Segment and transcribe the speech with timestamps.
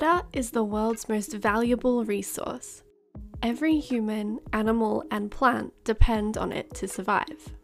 [0.00, 2.84] Water is the world's most valuable resource.
[3.42, 7.56] Every human, animal, and plant depend on it to survive.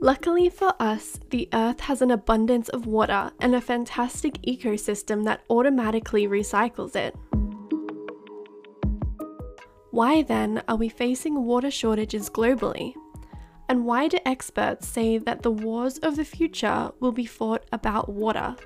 [0.00, 5.44] Luckily for us, the Earth has an abundance of water and a fantastic ecosystem that
[5.48, 7.14] automatically recycles it.
[9.92, 12.92] Why then are we facing water shortages globally?
[13.68, 18.08] And why do experts say that the wars of the future will be fought about
[18.08, 18.56] water?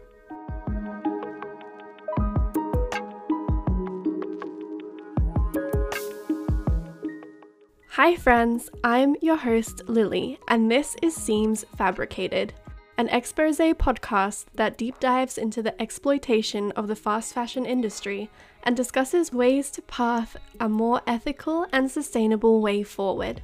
[8.02, 12.54] Hi, friends, I'm your host, Lily, and this is Seams Fabricated,
[12.96, 18.30] an expose podcast that deep dives into the exploitation of the fast fashion industry
[18.62, 23.42] and discusses ways to path a more ethical and sustainable way forward.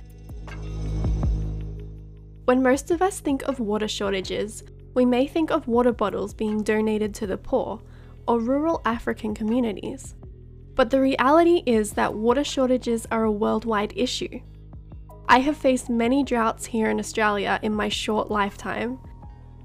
[2.46, 6.62] When most of us think of water shortages, we may think of water bottles being
[6.62, 7.82] donated to the poor
[8.26, 10.14] or rural African communities.
[10.76, 14.40] But the reality is that water shortages are a worldwide issue.
[15.26, 18.98] I have faced many droughts here in Australia in my short lifetime.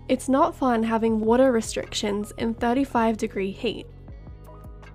[0.08, 3.86] It's not fun having water restrictions in 35 degree heat.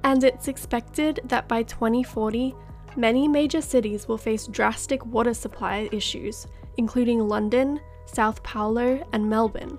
[0.04, 2.54] And it's expected that by 2040,
[2.96, 6.46] many major cities will face drastic water supply issues,
[6.78, 9.78] including London, São Paulo, and Melbourne.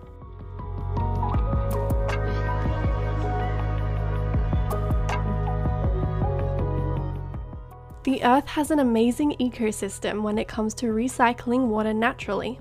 [8.08, 12.58] The Earth has an amazing ecosystem when it comes to recycling water naturally.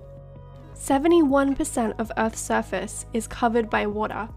[0.74, 4.28] 71% of Earth's surface is covered by water.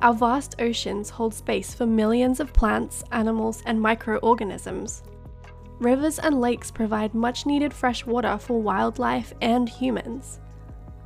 [0.00, 5.04] Our vast oceans hold space for millions of plants, animals, and microorganisms.
[5.78, 10.40] Rivers and lakes provide much needed fresh water for wildlife and humans.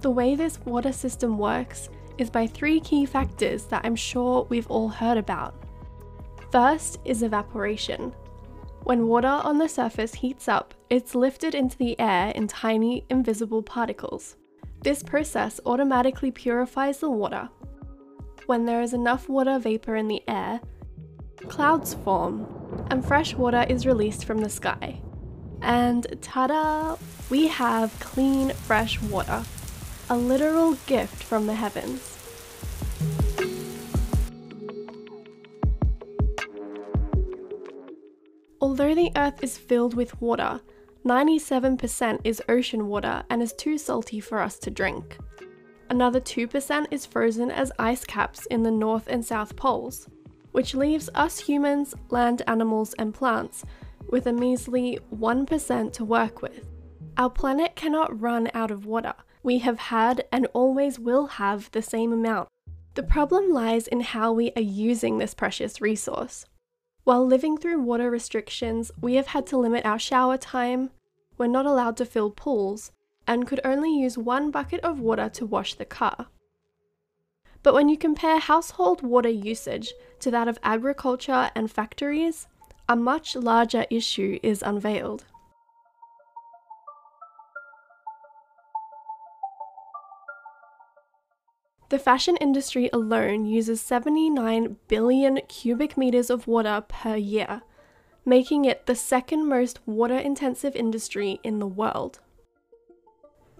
[0.01, 4.71] The way this water system works is by three key factors that I'm sure we've
[4.71, 5.55] all heard about.
[6.51, 8.15] First is evaporation.
[8.87, 13.61] When water on the surface heats up, it's lifted into the air in tiny, invisible
[13.61, 14.37] particles.
[14.81, 17.49] This process automatically purifies the water.
[18.47, 20.61] When there is enough water vapor in the air,
[21.49, 22.47] clouds form,
[22.89, 25.01] and fresh water is released from the sky.
[25.63, 26.97] And ta da!
[27.29, 29.43] We have clean, fresh water.
[30.11, 32.16] A literal gift from the heavens.
[38.79, 40.61] Although the Earth is filled with water,
[41.07, 45.17] 97% is ocean water and is too salty for us to drink.
[45.89, 50.11] Another 2% is frozen as ice caps in the North and South Poles,
[50.53, 53.65] which leaves us humans, land animals, and plants
[54.11, 56.69] with a measly 1% to work with.
[57.17, 59.15] Our planet cannot run out of water.
[59.43, 62.51] We have had and always will have the same amount.
[62.93, 66.45] The problem lies in how we are using this precious resource.
[67.07, 70.91] While living through water restrictions, we have had to limit our shower time,
[71.39, 72.91] we're not allowed to fill pools,
[73.29, 76.27] and could only use one bucket of water to wash the car.
[77.63, 82.49] But when you compare household water usage to that of agriculture and factories,
[82.89, 85.27] a much larger issue is unveiled.
[91.89, 97.63] The fashion industry alone uses 79 billion cubic meters of water per year,
[98.25, 102.19] making it the second most water intensive industry in the world.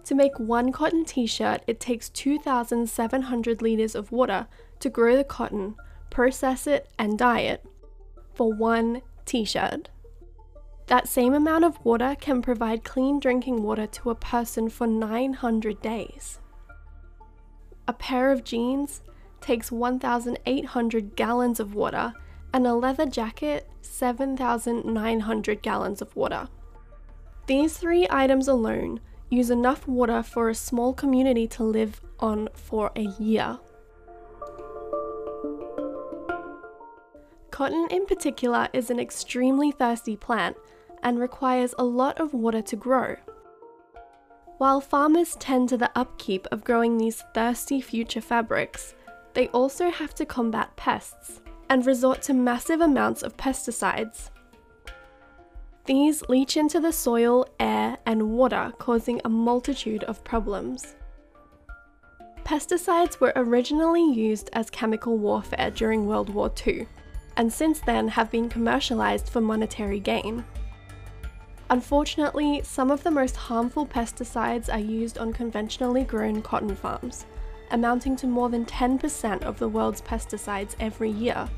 [0.03, 4.47] To make one cotton t shirt, it takes 2,700 litres of water
[4.79, 5.75] to grow the cotton,
[6.09, 7.65] process it, and dye it
[8.33, 9.89] for one t shirt.
[10.87, 15.81] That same amount of water can provide clean drinking water to a person for 900
[15.81, 16.39] days.
[17.87, 19.01] A pair of jeans
[19.39, 22.13] takes 1,800 gallons of water,
[22.53, 26.49] and a leather jacket 7,900 gallons of water.
[27.45, 32.91] These three items alone use enough water for a small community to live on for
[32.95, 33.59] a year.
[37.51, 40.57] Cotton, in particular, is an extremely thirsty plant
[41.01, 43.15] and requires a lot of water to grow.
[44.57, 48.95] While farmers tend to the upkeep of growing these thirsty future fabrics,
[49.35, 54.31] they also have to combat pests and resort to massive amounts of pesticides.
[55.85, 60.95] These leach into the soil, air, and water, causing a multitude of problems.
[62.43, 66.87] Pesticides were originally used as chemical warfare during World War II,
[67.35, 70.43] and since then have been commercialized for monetary gain.
[71.69, 77.25] Unfortunately, some of the most harmful pesticides are used on conventionally grown cotton farms,
[77.71, 81.49] amounting to more than 10% of the world's pesticides every year,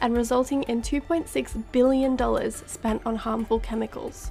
[0.00, 4.30] and resulting in $2.6 billion spent on harmful chemicals.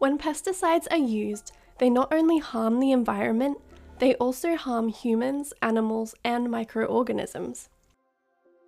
[0.00, 3.58] When pesticides are used, they not only harm the environment,
[4.02, 7.68] they also harm humans, animals, and microorganisms.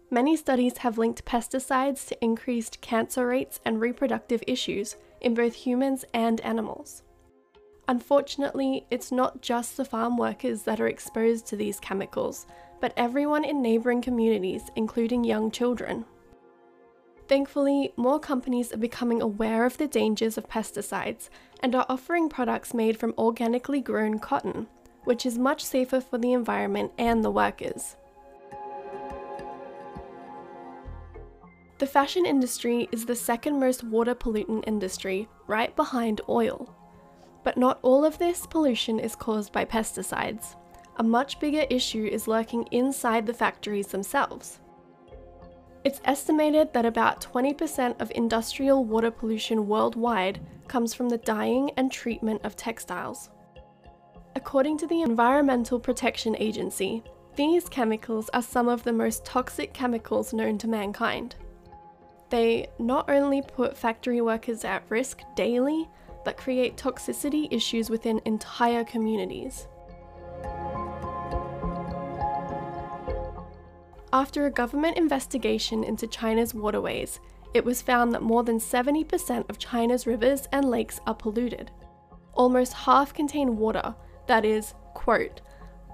[0.08, 6.04] Many studies have linked pesticides to increased cancer rates and reproductive issues in both humans
[6.14, 7.02] and animals.
[7.88, 12.46] Unfortunately, it's not just the farm workers that are exposed to these chemicals,
[12.80, 16.04] but everyone in neighbouring communities, including young children.
[17.26, 21.28] Thankfully, more companies are becoming aware of the dangers of pesticides
[21.58, 24.68] and are offering products made from organically grown cotton,
[25.04, 27.96] which is much safer for the environment and the workers.
[31.78, 36.74] The fashion industry is the second most water pollutant industry, right behind oil.
[37.42, 40.54] But not all of this pollution is caused by pesticides.
[40.96, 44.60] A much bigger issue is lurking inside the factories themselves.
[45.84, 51.92] It's estimated that about 20% of industrial water pollution worldwide comes from the dyeing and
[51.92, 53.28] treatment of textiles.
[54.46, 57.02] According to the Environmental Protection Agency,
[57.34, 61.34] these chemicals are some of the most toxic chemicals known to mankind.
[62.28, 65.88] They not only put factory workers at risk daily,
[66.26, 69.66] but create toxicity issues within entire communities.
[74.12, 77.18] After a government investigation into China's waterways,
[77.54, 81.70] it was found that more than 70% of China's rivers and lakes are polluted.
[82.34, 83.94] Almost half contain water
[84.26, 85.40] that is, quote,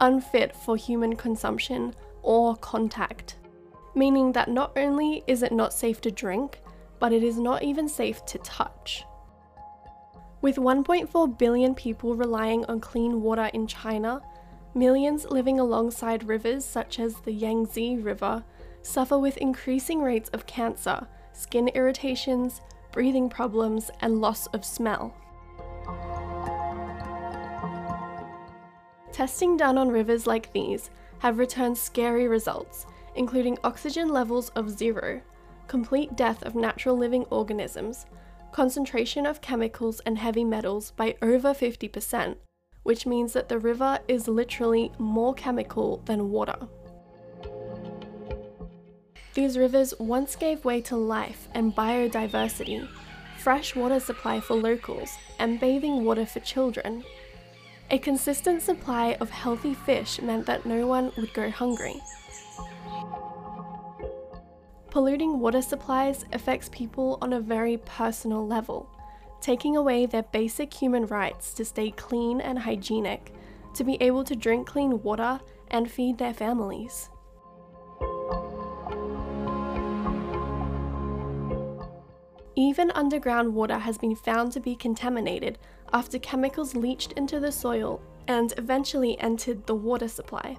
[0.00, 3.36] unfit for human consumption or contact,
[3.94, 6.60] meaning that not only is it not safe to drink,
[6.98, 9.04] but it is not even safe to touch.
[10.42, 14.22] With 1.4 billion people relying on clean water in China,
[14.74, 18.44] Millions living alongside rivers such as the Yangtze River
[18.82, 22.60] suffer with increasing rates of cancer, skin irritations,
[22.92, 25.12] breathing problems, and loss of smell.
[29.12, 35.20] Testing done on rivers like these have returned scary results, including oxygen levels of zero,
[35.66, 38.06] complete death of natural living organisms,
[38.52, 42.36] concentration of chemicals and heavy metals by over 50%,
[42.82, 46.56] which means that the river is literally more chemical than water.
[49.34, 52.88] These rivers once gave way to life and biodiversity,
[53.38, 57.04] fresh water supply for locals, and bathing water for children.
[57.90, 62.00] A consistent supply of healthy fish meant that no one would go hungry.
[64.90, 68.88] Polluting water supplies affects people on a very personal level
[69.40, 73.32] taking away their basic human rights to stay clean and hygienic,
[73.74, 77.08] to be able to drink clean water and feed their families.
[82.60, 85.58] Even underground water has been found to be contaminated
[85.94, 90.58] after chemicals leached into the soil and eventually entered the water supply.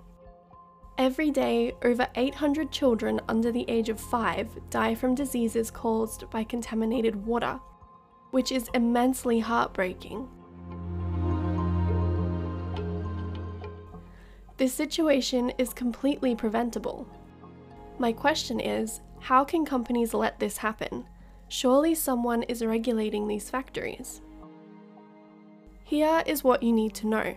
[0.98, 6.44] Every day, over 800 children under the age of 5 die from diseases caused by
[6.44, 7.60] contaminated water,
[8.32, 10.28] which is immensely heartbreaking.
[14.58, 17.06] This situation is completely preventable.
[18.00, 21.06] My question is how can companies let this happen?
[21.52, 24.22] Surely someone is regulating these factories.
[25.84, 27.36] Here is what you need to know.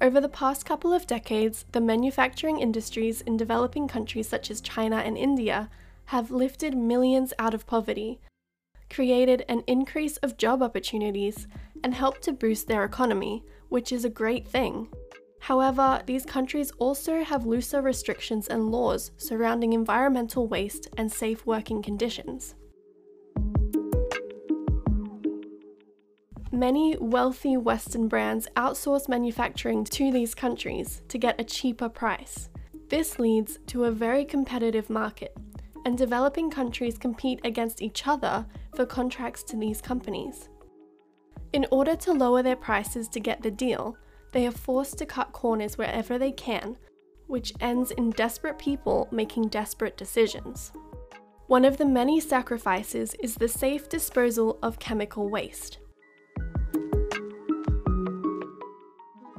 [0.00, 4.96] Over the past couple of decades, the manufacturing industries in developing countries such as China
[4.96, 5.68] and India
[6.06, 8.20] have lifted millions out of poverty
[8.90, 11.46] created an increase of job opportunities,
[11.82, 14.88] and helped to boost their economy, which is a great thing.
[15.40, 21.82] However, these countries also have looser restrictions and laws surrounding environmental waste and safe working
[21.82, 22.54] conditions.
[26.52, 32.48] Many wealthy Western brands outsource manufacturing to these countries to get a cheaper price.
[32.88, 35.36] This leads to a very competitive market,
[35.84, 40.48] and developing countries compete against each other for contracts to these companies.
[41.52, 43.96] In order to lower their prices to get the deal,
[44.32, 46.76] they are forced to cut corners wherever they can,
[47.26, 50.70] which ends in desperate people making desperate decisions.
[51.48, 55.78] One of the many sacrifices is the safe disposal of chemical waste.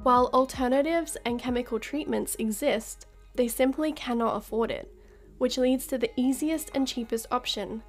[0.07, 4.89] While alternatives and chemical treatments exist, they simply cannot afford it,
[5.37, 7.83] which leads to the easiest and cheapest option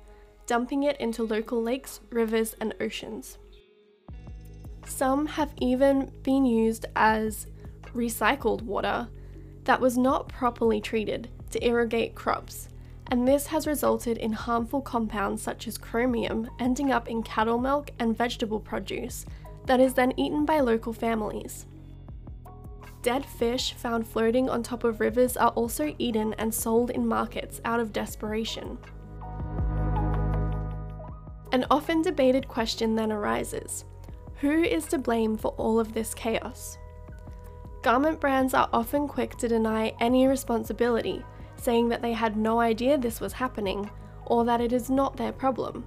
[0.45, 3.39] dumping it into local lakes, rivers, and oceans.
[4.85, 7.47] Some have even been used as
[7.95, 9.07] recycled water
[9.63, 12.69] that was not properly treated to irrigate crops,
[13.13, 17.93] and this has resulted in harmful compounds such as chromium ending up in cattle milk
[18.01, 19.25] and vegetable produce
[19.67, 21.65] that is then eaten by local families.
[23.09, 27.59] Dead fish found floating on top of rivers are also eaten and sold in markets
[27.65, 28.77] out of desperation.
[31.51, 33.87] An often debated question then arises
[34.43, 36.77] who is to blame for all of this chaos?
[37.81, 41.25] Garment brands are often quick to deny any responsibility,
[41.57, 43.89] saying that they had no idea this was happening
[44.27, 45.87] or that it is not their problem.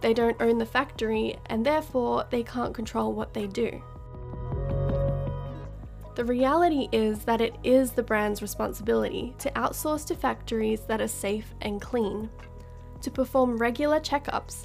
[0.00, 3.82] They don't own the factory and therefore they can't control what they do.
[6.14, 11.08] The reality is that it is the brand's responsibility to outsource to factories that are
[11.08, 12.30] safe and clean,
[13.02, 14.64] to perform regular checkups,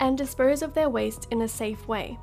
[0.00, 2.18] and dispose of their waste in a safe way.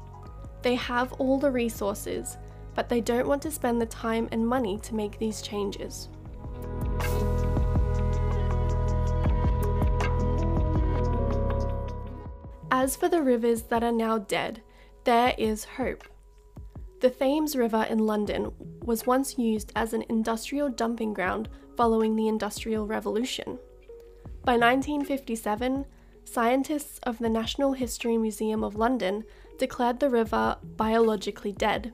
[0.62, 2.38] They have all the resources,
[2.74, 6.10] but they don't want to spend the time and money to make these changes.
[12.72, 14.62] As for the rivers that are now dead,
[15.05, 16.03] there is hope.
[17.01, 18.53] The Thames River in London
[18.85, 23.59] was once used as an industrial dumping ground following the Industrial Revolution.
[24.45, 25.85] By 1957,
[26.23, 29.25] scientists of the National History Museum of London
[29.57, 31.91] declared the river biologically dead.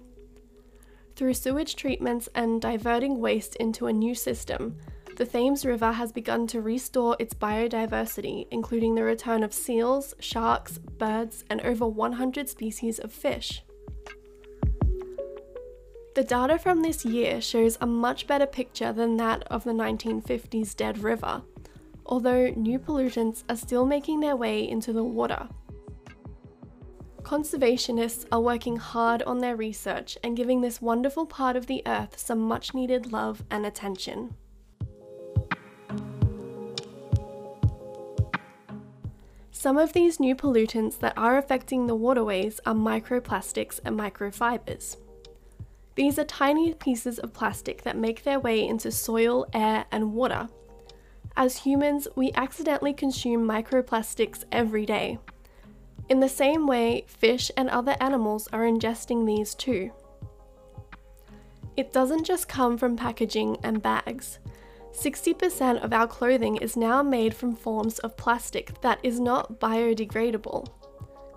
[1.16, 4.78] Through sewage treatments and diverting waste into a new system,
[5.18, 10.78] the Thames River has begun to restore its biodiversity, including the return of seals, sharks,
[10.78, 13.64] birds, and over 100 species of fish.
[16.14, 20.76] The data from this year shows a much better picture than that of the 1950s
[20.76, 21.42] dead river,
[22.06, 25.48] although new pollutants are still making their way into the water.
[27.22, 32.20] Conservationists are working hard on their research and giving this wonderful part of the earth
[32.20, 34.36] some much needed love and attention.
[39.52, 44.98] Some of these new pollutants that are affecting the waterways are microplastics and microfibers.
[45.96, 50.50] These are tiny pieces of plastic that make their way into soil, air, and water.
[51.36, 55.20] As humans, we accidentally consume microplastics every day,
[56.12, 59.92] in the same way, fish and other animals are ingesting these too.
[61.78, 64.40] It doesn't just come from packaging and bags.
[64.92, 70.68] 60% of our clothing is now made from forms of plastic that is not biodegradable,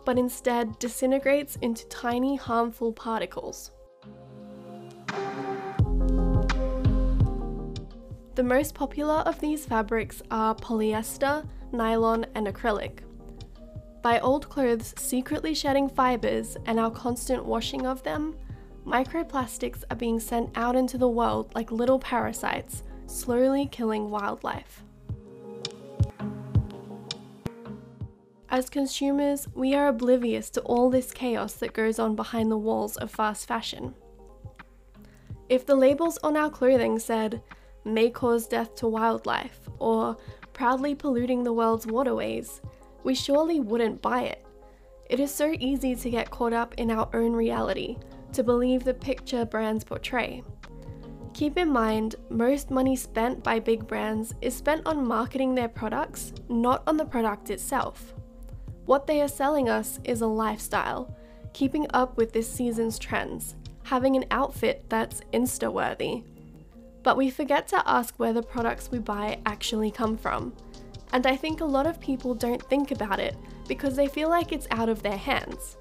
[0.04, 3.70] but instead disintegrates into tiny harmful particles.
[8.34, 12.98] The most popular of these fabrics are polyester, nylon, and acrylic.
[14.02, 18.34] By old clothes secretly shedding fibres and our constant washing of them,
[18.84, 24.82] microplastics are being sent out into the world like little parasites, slowly killing wildlife.
[28.48, 32.96] As consumers, we are oblivious to all this chaos that goes on behind the walls
[32.96, 33.94] of fast fashion.
[35.48, 37.40] If the labels on our clothing said,
[37.84, 40.16] may cause death to wildlife, or
[40.52, 42.60] proudly polluting the world's waterways,
[43.02, 44.44] we surely wouldn't buy it.
[45.10, 47.98] It is so easy to get caught up in our own reality,
[48.32, 50.42] to believe the picture brands portray.
[51.34, 56.32] Keep in mind, most money spent by big brands is spent on marketing their products,
[56.48, 58.14] not on the product itself.
[58.86, 61.16] What they are selling us is a lifestyle,
[61.52, 66.22] keeping up with this season's trends, having an outfit that's Insta worthy.
[67.04, 70.52] But we forget to ask where the products we buy actually come from
[71.14, 73.36] and I think a lot of people don't think about it
[73.68, 75.76] because they feel like it's out of their hands.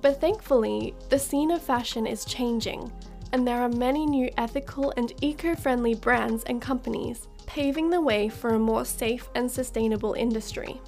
[0.00, 2.92] But thankfully, the scene of fashion is changing,
[3.32, 8.28] and there are many new ethical and eco friendly brands and companies paving the way
[8.28, 10.80] for a more safe and sustainable industry.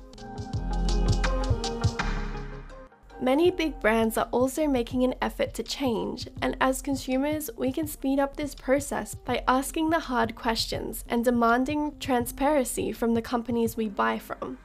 [3.21, 7.87] Many big brands are also making an effort to change, and as consumers, we can
[7.87, 13.76] speed up this process by asking the hard questions and demanding transparency from the companies
[13.76, 14.59] we buy from.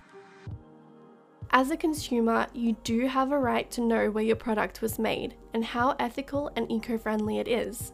[1.52, 5.36] As a consumer, you do have a right to know where your product was made
[5.54, 7.94] and how ethical and eco friendly it is.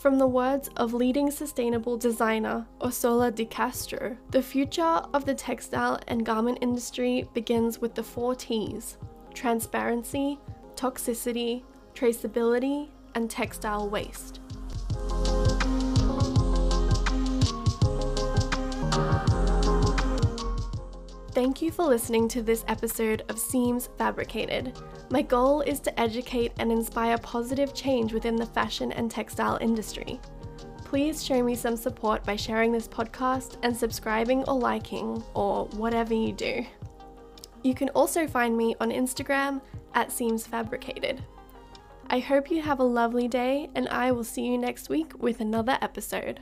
[0.00, 6.00] From the words of leading sustainable designer Orsola de Castro, the future of the textile
[6.08, 8.96] and garment industry begins with the four T's
[9.34, 10.38] transparency,
[10.74, 11.62] toxicity,
[11.94, 14.40] traceability, and textile waste.
[21.32, 24.78] Thank you for listening to this episode of Seams Fabricated.
[25.10, 30.20] My goal is to educate and inspire positive change within the fashion and textile industry.
[30.84, 36.14] Please show me some support by sharing this podcast and subscribing or liking, or whatever
[36.14, 36.66] you do.
[37.62, 39.60] You can also find me on Instagram
[39.94, 41.22] at Seams Fabricated.
[42.08, 45.40] I hope you have a lovely day, and I will see you next week with
[45.40, 46.40] another episode.